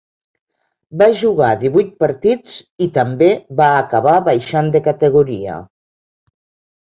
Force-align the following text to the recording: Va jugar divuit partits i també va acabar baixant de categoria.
Va 1.01 1.07
jugar 1.17 1.49
divuit 1.63 1.91
partits 2.03 2.55
i 2.85 2.87
també 2.95 3.29
va 3.61 3.67
acabar 3.83 4.15
baixant 4.29 4.71
de 4.77 4.81
categoria. 4.89 5.59